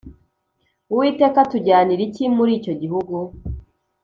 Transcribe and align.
Uwiteka 0.91 1.37
atujyanira 1.45 2.01
iki 2.07 2.23
muri 2.37 2.51
icyo 2.59 2.73
gihugu 2.81 3.15